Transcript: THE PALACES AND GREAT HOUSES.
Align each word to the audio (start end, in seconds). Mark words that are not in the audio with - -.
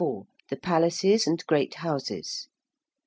THE 0.49 0.55
PALACES 0.59 1.27
AND 1.27 1.45
GREAT 1.45 1.75
HOUSES. 1.75 2.47